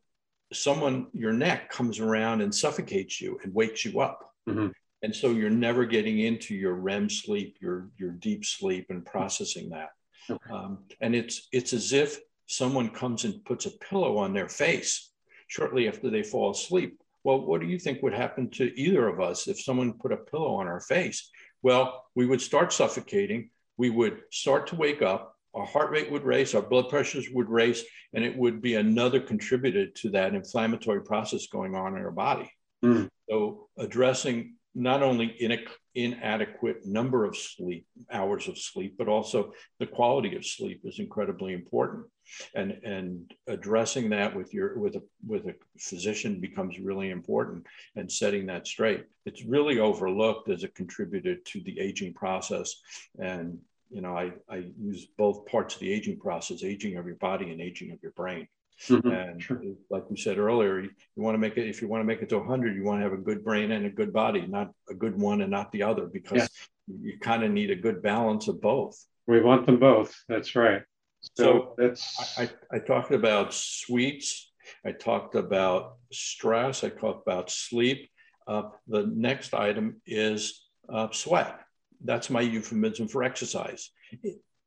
[0.53, 4.31] someone, your neck comes around and suffocates you and wakes you up.
[4.47, 4.69] Mm-hmm.
[5.03, 9.71] And so you're never getting into your REM sleep, your, your deep sleep and processing
[9.71, 9.91] that.
[10.29, 10.53] Okay.
[10.53, 15.13] Um, and it's, it's as if someone comes and puts a pillow on their face
[15.49, 17.01] shortly after they fall asleep.
[17.23, 20.17] Well, what do you think would happen to either of us if someone put a
[20.17, 21.31] pillow on our face?
[21.63, 23.51] Well, we would start suffocating.
[23.79, 25.35] We would start to wake up.
[25.55, 29.21] Our heart rate would race, our blood pressures would race, and it would be another
[29.21, 32.51] contributor to that inflammatory process going on in our body.
[32.85, 33.09] Mm.
[33.31, 35.59] So, addressing not only in
[35.95, 41.53] inadequate number of sleep hours of sleep, but also the quality of sleep is incredibly
[41.53, 42.07] important.
[42.55, 48.11] And, and addressing that with your with a with a physician becomes really important and
[48.11, 49.05] setting that straight.
[49.27, 52.75] It's really overlooked as a contributor to the aging process.
[53.19, 53.59] And
[53.91, 57.51] you know, I, I use both parts of the aging process, aging of your body
[57.51, 58.49] and aging of your brain.
[58.89, 59.09] Mm-hmm.
[59.09, 59.63] And sure.
[59.91, 62.23] like we said earlier, you, you want to make it, if you want to make
[62.23, 64.71] it to 100, you want to have a good brain and a good body, not
[64.89, 66.49] a good one and not the other, because
[66.87, 69.03] you kind of need a good balance of both.
[69.27, 70.15] We want them both.
[70.29, 70.83] That's right.
[71.21, 72.39] So, so that's.
[72.39, 74.53] I, I talked about sweets.
[74.85, 76.85] I talked about stress.
[76.85, 78.11] I talked about sleep.
[78.47, 81.59] Uh, the next item is uh, sweat.
[82.03, 83.91] That's my euphemism for exercise.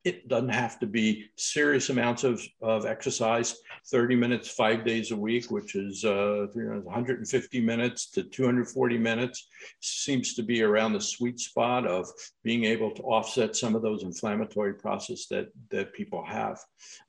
[0.07, 3.55] It, doesn't have to be serious amounts of, of exercise
[3.87, 9.47] 30 minutes five days a week which is uh, 150 minutes to 240 minutes
[9.79, 12.07] seems to be around the sweet spot of
[12.43, 16.59] being able to offset some of those inflammatory processes that that people have.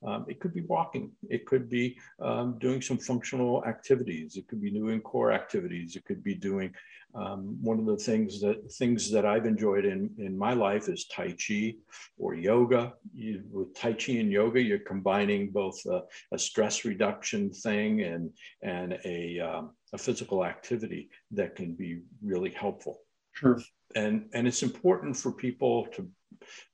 [0.05, 1.11] Um, it could be walking.
[1.29, 4.35] It could be um, doing some functional activities.
[4.35, 5.95] It could be doing core activities.
[5.95, 6.73] It could be doing
[7.15, 11.05] um, one of the things that things that I've enjoyed in, in my life is
[11.05, 11.73] Tai Chi
[12.17, 12.93] or yoga.
[13.13, 18.29] You, with Tai Chi and yoga, you're combining both a, a stress reduction thing and,
[18.61, 22.99] and a, um, a physical activity that can be really helpful.
[23.31, 23.59] Sure.
[23.95, 26.07] And, and it's important for people to,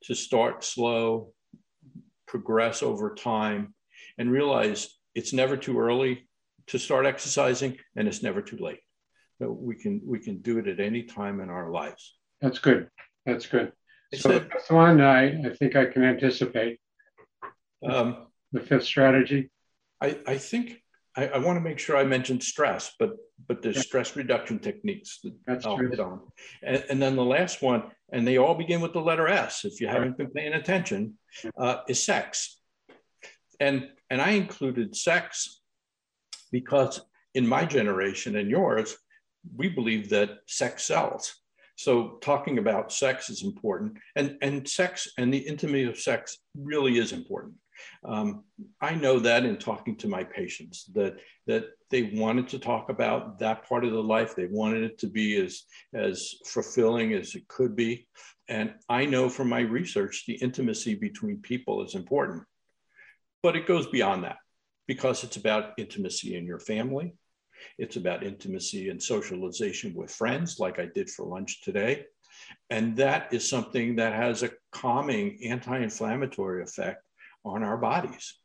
[0.04, 1.32] to start slow,
[2.28, 3.74] progress over time,
[4.18, 6.28] and realize it's never too early
[6.68, 8.80] to start exercising and it's never too late
[9.40, 12.16] that we can we can do it at any time in our lives.
[12.42, 12.90] That's good.
[13.26, 13.72] That's good.
[14.14, 16.80] so the one, I, I think I can anticipate.
[17.88, 19.52] Um, the fifth strategy.
[20.02, 20.82] I, I think
[21.16, 23.12] I, I want to make sure I mentioned stress, but
[23.48, 23.82] but there's yeah.
[23.82, 25.90] stress reduction techniques that That's I'll true.
[25.90, 26.22] hit on.
[26.64, 29.66] And, and, then the last one, and they all begin with the letter S.
[29.66, 31.16] If you haven't been paying attention,
[31.58, 32.60] uh, is sex.
[33.60, 35.62] And and I included sex
[36.52, 37.02] because
[37.34, 38.98] in my generation and yours,
[39.56, 41.36] we believe that sex sells.
[41.76, 46.98] So talking about sex is important, and and sex and the intimacy of sex really
[46.98, 47.56] is important.
[48.06, 48.46] Um,
[48.80, 53.40] I know that in talking to my patients that that they wanted to talk about
[53.40, 54.36] that part of the life.
[54.36, 58.08] They wanted it to be as as fulfilling as it could be,
[58.48, 62.44] and I know from my research the intimacy between people is important,
[63.44, 64.38] but it goes beyond that
[64.88, 67.16] because it's about intimacy in your family,
[67.78, 72.06] it's about intimacy and socialization with friends, like I did for lunch today.
[72.70, 77.04] And that is something that has a calming anti inflammatory effect
[77.44, 78.36] on our bodies.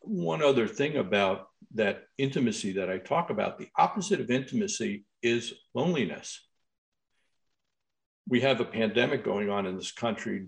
[0.00, 5.54] One other thing about that intimacy that I talk about the opposite of intimacy is
[5.72, 6.40] loneliness.
[8.28, 10.46] We have a pandemic going on in this country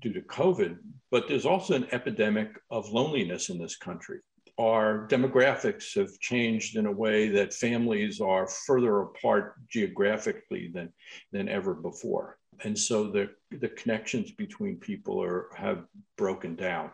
[0.00, 0.78] due to COVID,
[1.10, 4.20] but there's also an epidemic of loneliness in this country
[4.58, 10.92] our demographics have changed in a way that families are further apart geographically than,
[11.32, 12.38] than ever before.
[12.62, 15.84] And so the, the connections between people are, have
[16.16, 16.90] broken down.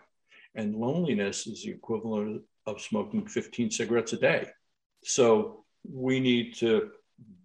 [0.54, 4.48] And loneliness is the equivalent of smoking 15 cigarettes a day.
[5.04, 6.90] So we need to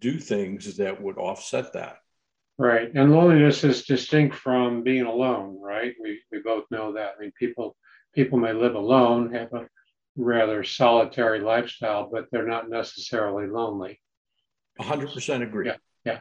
[0.00, 1.98] do things that would offset that.
[2.58, 2.90] Right.
[2.94, 5.94] And loneliness is distinct from being alone, right?
[6.02, 7.14] We, we both know that.
[7.16, 7.76] I mean, people
[8.14, 9.68] people may live alone, have a
[10.16, 14.00] rather solitary lifestyle, but they're not necessarily lonely.
[14.80, 15.66] 100% agree.
[15.66, 16.18] Yeah, yeah,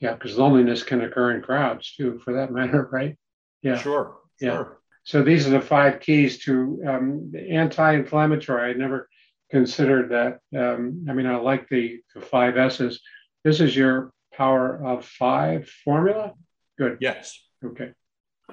[0.00, 0.14] yeah.
[0.14, 3.16] Because loneliness can occur in crowds too, for that matter, right?
[3.62, 4.54] Yeah, sure, yeah.
[4.54, 4.78] Sure.
[5.04, 8.70] So these are the five keys to um, anti-inflammatory.
[8.70, 9.08] I never
[9.50, 10.38] considered that.
[10.56, 13.00] Um, I mean, I like the, the five S's.
[13.42, 16.34] This is your power of five formula.
[16.78, 16.98] Good.
[17.00, 17.38] Yes.
[17.64, 17.90] Okay.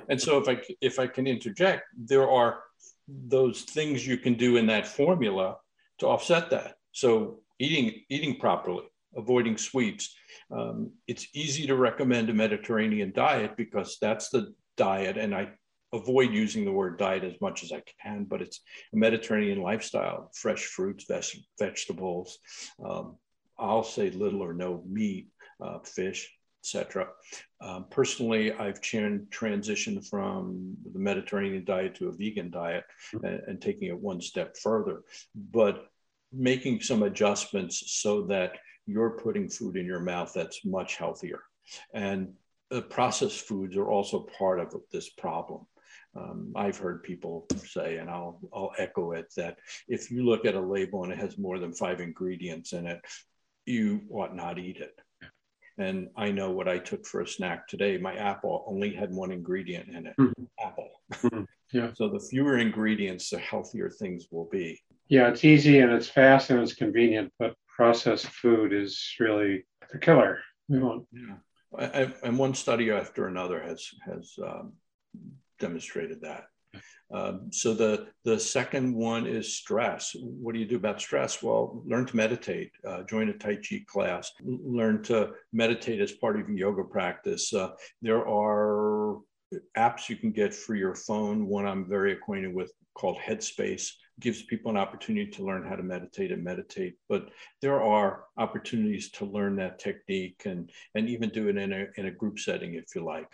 [0.08, 2.62] And so if I if I can interject, there are
[3.28, 5.58] those things you can do in that formula
[6.00, 6.76] to offset that.
[6.92, 10.16] So eating eating properly, avoiding sweets.
[10.52, 15.50] Um, it's easy to recommend a Mediterranean diet because that's the diet, and I
[15.94, 18.62] avoid using the word diet as much as I can, but it's
[18.94, 22.40] a Mediterranean lifestyle: fresh fruits, veg- vegetables.
[22.84, 23.18] Um,
[23.58, 25.28] I'll say little or no meat,
[25.62, 26.32] uh, fish,
[26.64, 27.08] etc.
[27.62, 33.26] Um, personally, I've transitioned from the Mediterranean diet to a vegan diet mm-hmm.
[33.26, 35.02] and, and, taking it one step further,
[35.36, 35.88] but
[36.32, 41.42] making some adjustments so that you're putting food in your mouth that's much healthier.
[41.94, 42.34] And
[42.70, 45.66] the processed foods are also part of this problem.
[46.16, 50.56] Um, I've heard people say, and I'll, I'll echo it, that if you look at
[50.56, 53.00] a label and it has more than five ingredients in it,
[53.66, 55.00] you ought not eat it.
[55.80, 57.98] And I know what I took for a snack today.
[57.98, 60.44] My apple only had one ingredient in it mm-hmm.
[60.64, 60.90] apple.
[61.14, 61.44] Mm-hmm.
[61.72, 61.92] Yeah.
[61.94, 64.82] so the fewer ingredients, the healthier things will be.
[65.08, 70.00] Yeah, it's easy and it's fast and it's convenient, but processed food is really the
[70.00, 70.40] killer.
[70.68, 71.08] We won't.
[71.12, 71.36] Yeah.
[71.78, 74.74] I, and one study after another has has um,
[75.60, 76.49] demonstrated that.
[77.12, 80.16] Um, so the the second one is stress.
[80.20, 81.42] What do you do about stress?
[81.42, 82.72] Well, learn to meditate.
[82.88, 84.32] Uh, join a Tai Chi class.
[84.44, 87.54] Learn to meditate as part of your yoga practice.
[87.54, 89.18] Uh, there are
[89.76, 91.48] apps you can get for your phone.
[91.48, 95.84] One I'm very acquainted with called Headspace gives people an opportunity to learn how to
[95.84, 96.96] meditate and meditate.
[97.08, 97.30] But
[97.62, 102.06] there are opportunities to learn that technique and and even do it in a in
[102.06, 103.30] a group setting if you like.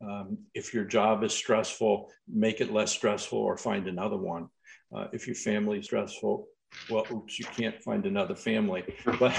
[0.00, 4.48] Um, if your job is stressful, make it less stressful or find another one.
[4.94, 6.46] Uh, if your family is stressful,
[6.90, 8.84] well, oops, you can't find another family,
[9.18, 9.34] but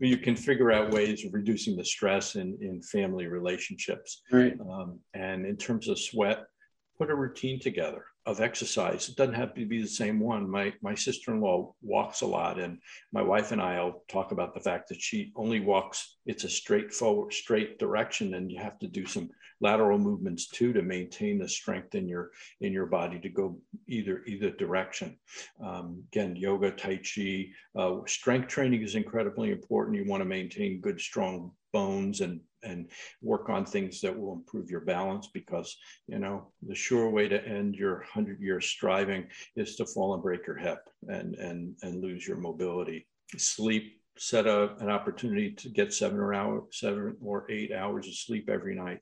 [0.00, 4.22] you can figure out ways of reducing the stress in, in family relationships.
[4.30, 4.56] Right.
[4.60, 6.44] Um, and in terms of sweat,
[6.96, 9.08] put a routine together of exercise.
[9.08, 10.48] It doesn't have to be the same one.
[10.48, 12.78] My my sister-in-law walks a lot, and
[13.12, 16.16] my wife and I'll talk about the fact that she only walks.
[16.24, 20.82] It's a straightforward, straight direction, and you have to do some lateral movements too to
[20.82, 23.58] maintain the strength in your in your body to go
[23.88, 25.18] either either direction.
[25.62, 29.96] Um, again, yoga, tai chi, uh, strength training is incredibly important.
[29.96, 32.88] You want to maintain good, strong bones and and
[33.22, 37.46] work on things that will improve your balance because you know the sure way to
[37.46, 42.00] end your 100 year striving is to fall and break your hip and and and
[42.00, 43.06] lose your mobility.
[43.36, 48.14] Sleep set a, an opportunity to get seven or hour seven or eight hours of
[48.14, 49.00] sleep every night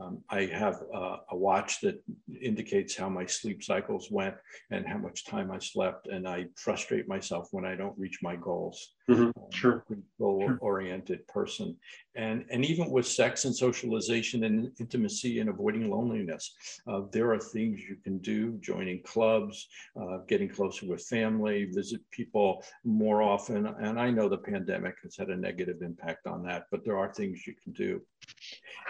[0.00, 2.02] um, I have a, a, watch that
[2.40, 4.34] indicates how my sleep cycles went
[4.70, 8.34] and how much time I slept, and I frustrate myself when I don't reach my
[8.34, 8.94] goals.
[9.08, 9.22] Mm-hmm.
[9.22, 9.84] Um, sure.
[10.18, 11.32] Goal-oriented sure.
[11.32, 11.76] person,
[12.16, 16.52] and and even with sex and socialization and intimacy and avoiding loneliness,
[16.88, 19.68] uh, there are things you can do: joining clubs,
[20.00, 23.66] uh, getting closer with family, visit people more often.
[23.66, 27.12] And I know the pandemic has had a negative impact on that, but there are
[27.12, 28.00] things you can do.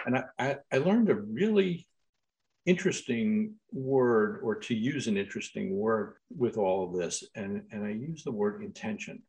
[0.05, 1.87] And I, I, I learned a really
[2.65, 7.89] interesting word, or to use an interesting word with all of this, and, and I
[7.89, 9.21] use the word intention.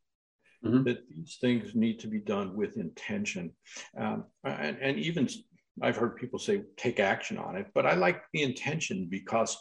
[0.65, 0.83] Mm-hmm.
[0.85, 3.51] That these things need to be done with intention.
[3.95, 5.29] Um, and, and even
[5.83, 9.55] I've heard people say take action on it, but I like the intention because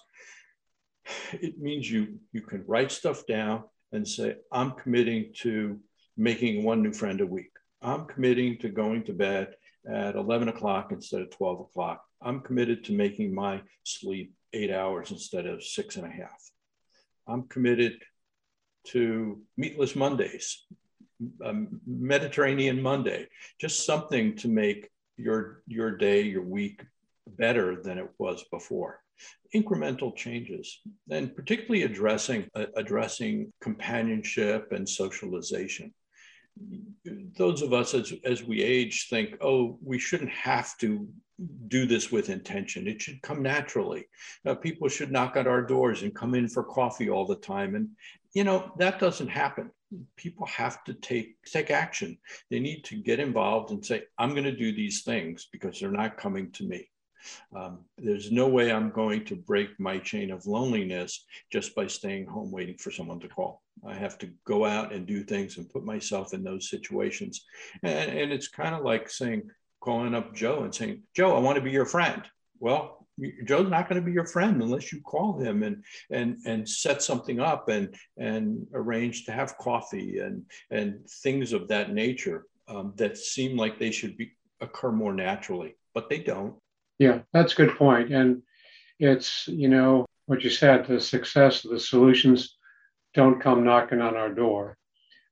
[1.33, 5.79] it means you you can write stuff down and say, I'm committing to
[6.17, 7.53] making one new friend a week.
[7.83, 9.55] I'm committing to going to bed
[9.91, 12.03] at 11 o'clock instead of 12 o'clock.
[12.21, 16.51] I'm committed to making my sleep eight hours instead of six and a half.
[17.27, 17.99] I'm committed
[18.89, 20.65] to meatless Mondays,
[21.45, 23.27] um, Mediterranean Monday,
[23.61, 26.83] just something to make your, your day, your week
[27.27, 29.01] better than it was before.
[29.55, 35.93] Incremental changes, and particularly addressing, uh, addressing companionship and socialization
[37.37, 41.07] those of us as, as we age think, oh, we shouldn't have to
[41.69, 42.89] do this with intention.
[42.89, 44.07] It should come naturally.
[44.47, 47.75] Uh, people should knock at our doors and come in for coffee all the time.
[47.75, 47.91] And,
[48.33, 49.71] you know, that doesn't happen.
[50.17, 52.19] People have to take, take action.
[52.51, 55.91] They need to get involved and say, I'm going to do these things because they're
[55.91, 56.89] not coming to me.
[57.55, 62.27] Um, there's no way I'm going to break my chain of loneliness just by staying
[62.27, 63.63] home waiting for someone to call.
[63.87, 67.45] I have to go out and do things and put myself in those situations.
[67.83, 69.51] And, and it's kind of like saying,
[69.81, 72.23] calling up Joe and saying, Joe, I want to be your friend.
[72.59, 73.07] Well,
[73.45, 77.03] Joe's not going to be your friend unless you call him and and and set
[77.03, 82.93] something up and and arrange to have coffee and and things of that nature um,
[82.97, 86.57] that seem like they should be occur more naturally, but they don't.
[86.99, 88.13] Yeah, that's a good point.
[88.13, 88.43] And
[88.99, 92.56] it's you know what you said, the success of the solutions
[93.17, 94.77] don't come knocking on our door.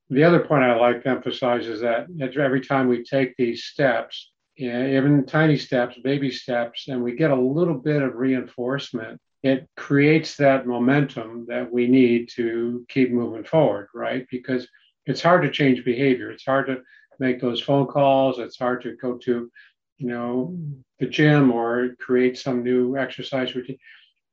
[0.09, 4.31] The other point I like to emphasize is that every time we take these steps,
[4.57, 10.35] even tiny steps, baby steps, and we get a little bit of reinforcement, it creates
[10.37, 14.25] that momentum that we need to keep moving forward, right?
[14.29, 14.67] Because
[15.05, 16.31] it's hard to change behavior.
[16.31, 16.81] It's hard to
[17.19, 18.39] make those phone calls.
[18.39, 19.51] It's hard to go to,
[19.97, 20.57] you know,
[20.99, 23.77] the gym or create some new exercise routine.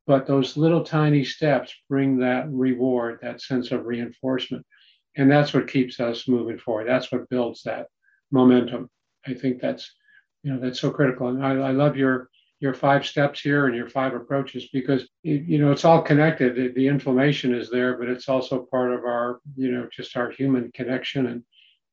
[0.07, 4.67] But those little tiny steps bring that reward, that sense of reinforcement.
[5.17, 6.89] And that's what keeps us moving forward.
[6.89, 7.87] That's what builds that
[8.31, 8.91] momentum.
[9.27, 9.93] I think that's,
[10.43, 11.29] you know, that's so critical.
[11.29, 12.29] And I, I love your
[12.63, 16.55] your five steps here and your five approaches because you know it's all connected.
[16.55, 20.31] The, the inflammation is there, but it's also part of our, you know, just our
[20.31, 21.43] human connection and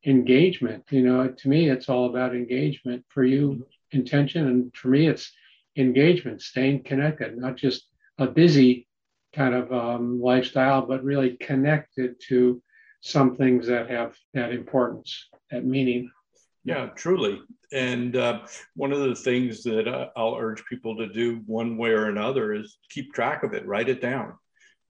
[0.05, 0.83] engagement.
[0.91, 3.03] You know, to me, it's all about engagement.
[3.09, 3.97] For you, mm-hmm.
[3.97, 5.31] intention, and for me, it's
[5.75, 7.87] engagement, staying connected, not just
[8.19, 8.87] a busy
[9.33, 12.61] kind of um, lifestyle, but really connected to
[13.01, 16.11] some things that have that importance, that meaning.
[16.65, 17.41] Yeah, truly.
[17.71, 18.41] And uh,
[18.75, 22.53] one of the things that uh, I'll urge people to do one way or another
[22.53, 24.33] is keep track of it, write it down.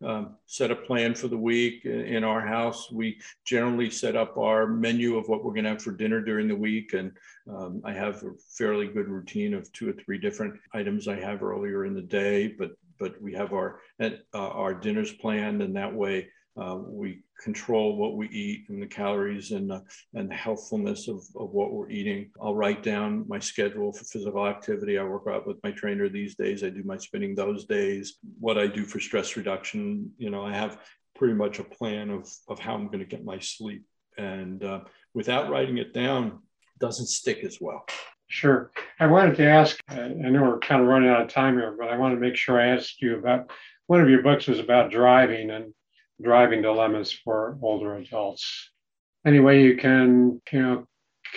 [0.02, 1.84] Um, set a plan for the week.
[1.84, 5.82] In our house, we generally set up our menu of what we're going to have
[5.82, 6.94] for dinner during the week.
[6.94, 7.12] And
[7.54, 11.44] um, I have a fairly good routine of two or three different items I have
[11.44, 15.94] earlier in the day, but but we have our uh, our dinners planned, and that
[15.94, 16.28] way
[16.60, 19.80] uh, we control what we eat and the calories and, uh,
[20.14, 22.30] and the healthfulness of, of what we're eating.
[22.42, 24.98] I'll write down my schedule for physical activity.
[24.98, 26.64] I work out with my trainer these days.
[26.64, 28.18] I do my spinning those days.
[28.40, 30.80] What I do for stress reduction, you know, I have
[31.16, 33.86] pretty much a plan of, of how I'm going to get my sleep.
[34.18, 34.82] And uh,
[35.14, 36.40] without writing it down,
[36.80, 37.86] doesn't stick as well.
[38.30, 38.72] Sure.
[39.00, 41.90] I wanted to ask, I know we're kind of running out of time here, but
[41.90, 43.52] I want to make sure I asked you about
[43.88, 45.74] one of your books was about driving and
[46.22, 48.70] driving dilemmas for older adults.
[49.26, 50.88] Any way you can, you know,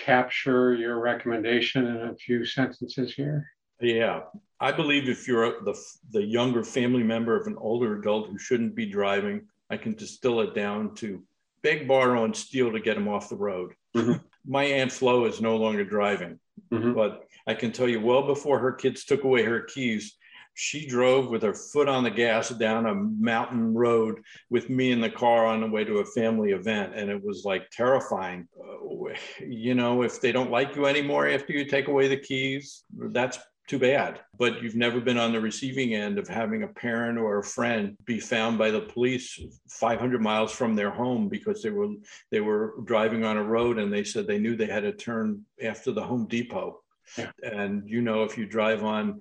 [0.05, 3.47] capture your recommendation in a few sentences here?
[3.81, 4.21] Yeah,
[4.61, 5.75] I believe if you're the,
[6.11, 10.41] the younger family member of an older adult who shouldn't be driving, I can distill
[10.41, 11.23] it down to
[11.63, 13.73] beg, borrow, and steal to get them off the road.
[13.97, 14.25] Mm-hmm.
[14.47, 16.39] My Aunt Flo is no longer driving,
[16.73, 16.95] mm-hmm.
[16.95, 20.17] but I can tell you well before her kids took away her keys,
[20.55, 25.01] she drove with her foot on the gas down a mountain road with me in
[25.01, 26.95] the car on the way to a family event.
[26.95, 28.47] And it was like terrifying.
[28.61, 32.85] Uh, you know, if they don't like you anymore after you take away the keys,
[33.13, 33.39] that's
[33.69, 34.21] too bad.
[34.39, 37.97] But you've never been on the receiving end of having a parent or a friend
[38.05, 41.89] be found by the police 500 miles from their home because they were
[42.31, 45.45] they were driving on a road and they said they knew they had to turn
[45.63, 46.81] after the Home Depot.
[47.17, 47.31] Yeah.
[47.43, 49.21] And you know, if you drive on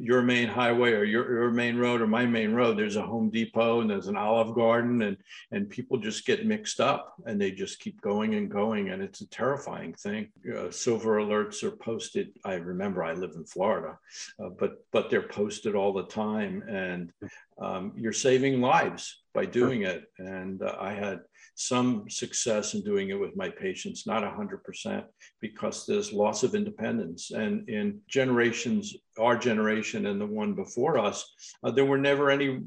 [0.00, 3.30] your main highway or your, your main road or my main road there's a home
[3.30, 5.16] depot and there's an olive garden and
[5.50, 9.20] and people just get mixed up and they just keep going and going and it's
[9.20, 10.28] a terrifying thing.
[10.56, 12.30] Uh, silver alerts are posted.
[12.44, 13.98] I remember i live in florida
[14.42, 17.12] uh, but but they're posted all the time and
[17.60, 21.20] um, you're saving lives by doing it and uh, i had
[21.60, 25.04] some success in doing it with my patients, not 100%,
[25.40, 27.32] because there's loss of independence.
[27.32, 31.28] And in generations, our generation and the one before us,
[31.64, 32.60] uh, there were never any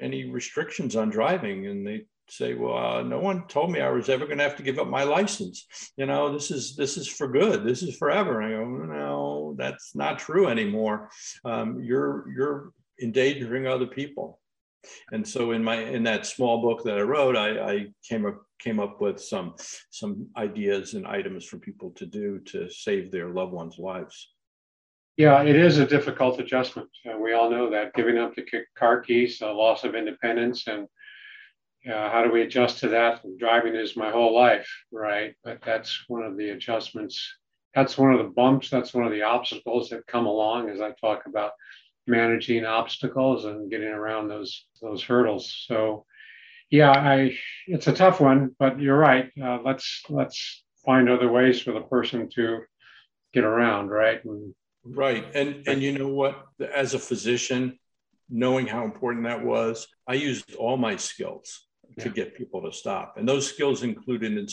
[0.00, 4.08] any restrictions on driving, and they say, well, uh, no one told me I was
[4.08, 5.66] ever going to have to give up my license.
[5.96, 7.64] You know, this is this is for good.
[7.64, 8.40] This is forever.
[8.40, 11.10] And I go, no, that's not true anymore.
[11.44, 14.38] Um, you're you're endangering other people.
[15.12, 18.42] And so in my in that small book that I wrote, I, I came up
[18.58, 19.54] came up with some
[19.90, 24.32] some ideas and items for people to do to save their loved ones' lives.
[25.16, 26.88] Yeah, it is a difficult adjustment.
[27.04, 30.86] Uh, we all know that giving up the car keys, the loss of independence, and
[31.90, 33.20] uh, how do we adjust to that?
[33.38, 35.34] Driving is my whole life, right?
[35.42, 37.36] But that's one of the adjustments.
[37.74, 38.70] That's one of the bumps.
[38.70, 41.52] That's one of the obstacles that come along as I talk about
[42.08, 45.64] managing obstacles and getting around those those hurdles.
[45.66, 46.04] So,
[46.70, 47.36] yeah, I
[47.66, 49.30] it's a tough one, but you're right.
[49.42, 52.60] Uh, let's let's find other ways for the person to
[53.32, 54.24] get around, right?
[54.24, 54.54] And,
[54.84, 56.44] right, and and you know what?
[56.74, 57.78] As a physician,
[58.28, 61.66] knowing how important that was, I used all my skills
[62.00, 64.46] to get people to stop, and those skills included in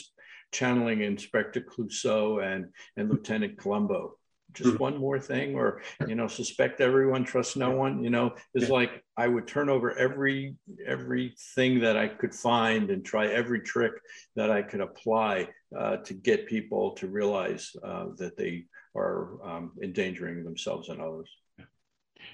[0.51, 4.18] channeling Inspector Clouseau and and Lieutenant Columbo
[4.56, 4.80] just Mhm.
[4.80, 9.03] one more thing or you know suspect everyone trust no one you know it's like
[9.18, 10.56] i would turn over every
[10.88, 13.93] everything that i could find and try every trick
[14.36, 15.47] that i could apply
[15.78, 21.30] uh, to get people to realize uh, that they are um, endangering themselves and others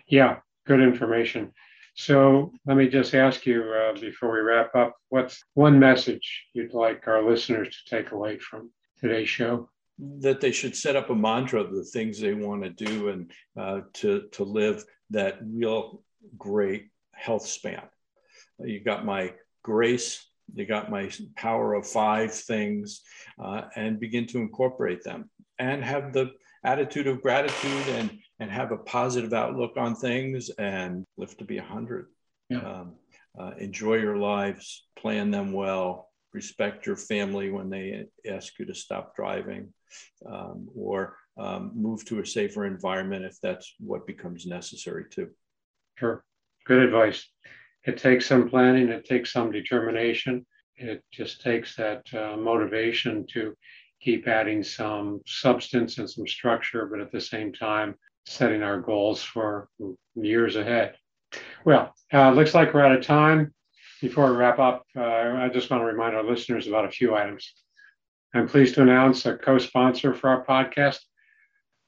[0.07, 1.53] Yeah, good information.
[1.95, 6.73] So let me just ask you uh, before we wrap up what's one message you'd
[6.73, 9.69] like our listeners to take away from today's show?
[10.19, 13.31] That they should set up a mantra of the things they want to do and
[13.59, 16.03] uh, to to live that real
[16.37, 17.83] great health span.
[18.59, 19.33] You got my
[19.63, 23.01] grace, you got my power of five things,
[23.43, 25.29] uh, and begin to incorporate them
[25.59, 26.31] and have the
[26.63, 31.59] attitude of gratitude and and have a positive outlook on things and live to be
[31.59, 32.07] a hundred.
[32.49, 32.59] Yeah.
[32.59, 32.93] Um,
[33.39, 38.73] uh, enjoy your lives, plan them well, respect your family when they ask you to
[38.73, 39.73] stop driving
[40.25, 45.29] um, or um, move to a safer environment if that's what becomes necessary too.
[45.97, 46.23] Sure.
[46.65, 47.27] Good advice.
[47.85, 50.45] It takes some planning, it takes some determination.
[50.75, 53.55] It just takes that uh, motivation to
[54.01, 59.21] keep adding some substance and some structure, but at the same time, setting our goals
[59.21, 59.67] for
[60.15, 60.95] years ahead.
[61.65, 63.53] Well, uh, looks like we're out of time.
[64.01, 67.15] Before we wrap up, uh, I just want to remind our listeners about a few
[67.15, 67.53] items.
[68.33, 70.97] I'm pleased to announce a co sponsor for our podcast,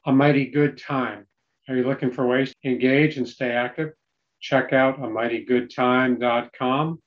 [0.06, 1.26] A Mighty Good Time.
[1.68, 3.94] Are you looking for ways to engage and stay active?
[4.40, 7.02] Check out a mightygoodtime.com.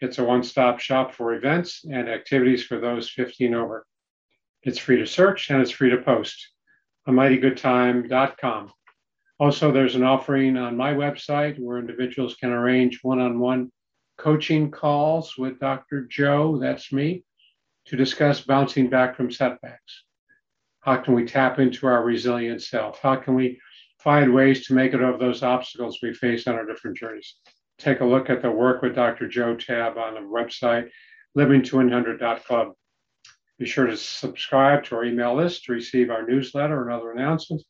[0.00, 3.84] It's a one stop shop for events and activities for those 15 over.
[4.62, 6.50] It's free to search and it's free to post.
[7.08, 8.70] A mightygoodtime.com.
[9.40, 13.72] Also, there's an offering on my website where individuals can arrange one on one
[14.18, 16.04] coaching calls with Dr.
[16.04, 17.24] Joe, that's me,
[17.86, 20.04] to discuss bouncing back from setbacks.
[20.80, 22.98] How can we tap into our resilient self?
[23.00, 23.60] How can we
[24.00, 27.36] find ways to make it over those obstacles we face on our different journeys?
[27.78, 29.28] Take a look at the Work with Dr.
[29.28, 30.88] Joe tab on the website,
[31.36, 32.72] living200.club.
[33.58, 37.64] Be sure to subscribe to our email list to receive our newsletter and other announcements.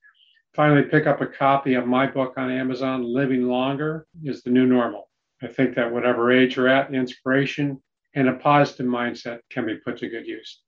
[0.55, 4.66] Finally, pick up a copy of my book on Amazon, Living Longer is the New
[4.66, 5.08] Normal.
[5.43, 7.80] I think that whatever age you're at, inspiration
[8.14, 10.62] and a positive mindset can be put to good use.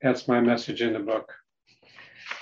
[0.00, 1.32] That's my message in the book.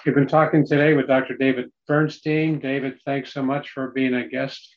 [0.04, 1.36] We've been talking today with Dr.
[1.36, 2.60] David Bernstein.
[2.60, 4.76] David, thanks so much for being a guest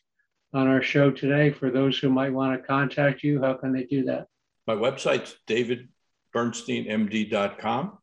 [0.52, 1.50] on our show today.
[1.50, 4.26] For those who might want to contact you, how can they do that?
[4.66, 7.98] My website's davidbernsteinmd.com.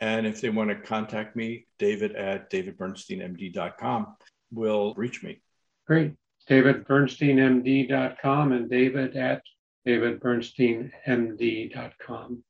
[0.00, 4.16] And if they want to contact me, david at davidbernsteinmd.com
[4.52, 5.42] will reach me.
[5.86, 6.14] Great.
[6.48, 9.42] DavidBernsteinMD.com and David at
[9.86, 12.44] DavidBernsteinMD.com.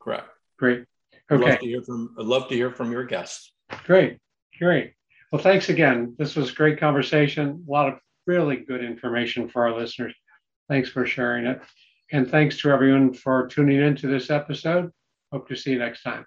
[0.00, 0.28] Correct.
[0.58, 0.84] Great.
[1.30, 3.52] I'd love to hear from I'd love to hear from your guests.
[3.84, 4.18] Great.
[4.58, 4.92] Great.
[5.32, 6.14] Well, thanks again.
[6.18, 7.64] This was a great conversation.
[7.66, 10.14] A lot of really good information for our listeners.
[10.68, 11.60] Thanks for sharing it.
[12.12, 14.92] And thanks to everyone for tuning into this episode.
[15.32, 16.26] Hope to see you next time.